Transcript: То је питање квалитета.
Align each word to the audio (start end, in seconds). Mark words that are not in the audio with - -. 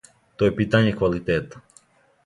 То 0.39 0.47
је 0.49 0.55
питање 0.61 0.95
квалитета. 1.03 1.65